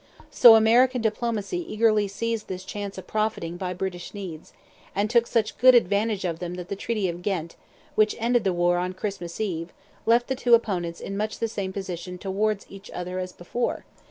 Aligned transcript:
So 0.31 0.55
American 0.55 0.99
diplomacy 0.99 1.59
eagerly 1.71 2.07
seized 2.07 2.47
this 2.47 2.63
chance 2.65 2.97
of 2.97 3.05
profiting 3.05 3.55
by 3.55 3.75
British 3.75 4.15
needs, 4.15 4.51
and 4.95 5.07
took 5.11 5.27
such 5.27 5.59
good 5.59 5.75
advantage 5.75 6.25
of 6.25 6.39
them 6.39 6.55
that 6.55 6.69
the 6.69 6.75
Treaty 6.75 7.07
of 7.07 7.21
Ghent, 7.21 7.55
which 7.93 8.15
ended 8.17 8.43
the 8.43 8.51
war 8.51 8.79
on 8.79 8.93
Christmas 8.95 9.39
Eve, 9.39 9.69
left 10.07 10.25
the 10.25 10.33
two 10.33 10.55
opponents 10.55 11.01
in 11.01 11.15
much 11.15 11.37
the 11.37 11.47
same 11.47 11.71
position 11.71 12.17
towards 12.17 12.65
each 12.67 12.89
other 12.89 13.19
as 13.19 13.31
before. 13.31 13.85